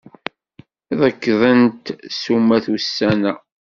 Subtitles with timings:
[0.99, 3.33] Rekdent ssumat ussan-a.